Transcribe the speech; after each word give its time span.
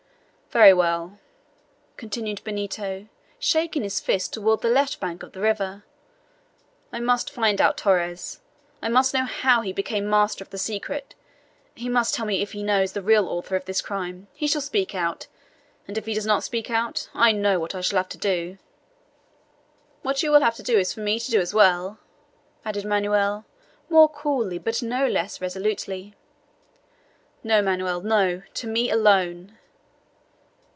"Very 0.51 0.73
well," 0.73 1.17
continued 1.95 2.43
Benito, 2.43 3.07
shaking 3.39 3.83
his 3.83 4.01
fist 4.01 4.33
toward 4.33 4.59
the 4.59 4.67
left 4.67 4.99
bank 4.99 5.23
of 5.23 5.31
the 5.31 5.39
river, 5.39 5.85
"I 6.91 6.99
must 6.99 7.31
find 7.31 7.61
out 7.61 7.77
Torres. 7.77 8.41
I 8.81 8.89
must 8.89 9.13
know 9.13 9.23
how 9.23 9.61
he 9.61 9.71
became 9.71 10.09
master 10.09 10.43
of 10.43 10.49
the 10.49 10.57
secret. 10.57 11.15
He 11.73 11.87
must 11.87 12.13
tell 12.13 12.25
me 12.25 12.41
if 12.41 12.51
he 12.51 12.63
knows 12.63 12.91
the 12.91 13.01
real 13.01 13.29
author 13.29 13.55
of 13.55 13.63
this 13.63 13.81
crime. 13.81 14.27
He 14.33 14.45
shall 14.45 14.59
speak 14.59 14.93
out. 14.93 15.27
And 15.87 15.97
if 15.97 16.05
he 16.05 16.13
does 16.13 16.25
not 16.25 16.43
speak 16.43 16.69
out, 16.69 17.09
I 17.13 17.31
know 17.31 17.57
what 17.57 17.73
I 17.73 17.79
shall 17.79 17.95
have 17.95 18.09
to 18.09 18.17
do." 18.17 18.57
"What 20.01 20.21
you 20.21 20.31
will 20.31 20.41
have 20.41 20.55
to 20.55 20.63
do 20.63 20.77
is 20.77 20.91
for 20.93 20.99
me 20.99 21.17
to 21.17 21.31
do 21.31 21.39
as 21.39 21.53
well!" 21.53 21.97
added 22.65 22.83
Manoel, 22.83 23.45
more 23.89 24.09
coolly, 24.09 24.57
but 24.57 24.83
not 24.83 25.11
less 25.11 25.39
resolutely. 25.39 26.13
"No! 27.41 27.61
Manoel, 27.61 28.01
no, 28.01 28.41
to 28.55 28.67
me 28.67 28.91
alone!" 28.91 29.57